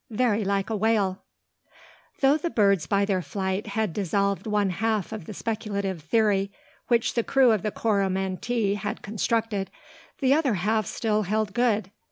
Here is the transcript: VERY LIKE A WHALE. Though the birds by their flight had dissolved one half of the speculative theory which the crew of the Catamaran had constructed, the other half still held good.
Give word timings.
VERY 0.09 0.43
LIKE 0.43 0.71
A 0.71 0.75
WHALE. 0.75 1.21
Though 2.21 2.35
the 2.35 2.49
birds 2.49 2.87
by 2.87 3.05
their 3.05 3.21
flight 3.21 3.67
had 3.77 3.93
dissolved 3.93 4.47
one 4.47 4.71
half 4.71 5.11
of 5.11 5.25
the 5.25 5.33
speculative 5.35 6.01
theory 6.01 6.51
which 6.87 7.13
the 7.13 7.23
crew 7.23 7.51
of 7.51 7.61
the 7.61 7.69
Catamaran 7.69 8.39
had 8.77 9.03
constructed, 9.03 9.69
the 10.17 10.33
other 10.33 10.55
half 10.55 10.87
still 10.87 11.21
held 11.21 11.53
good. 11.53 11.91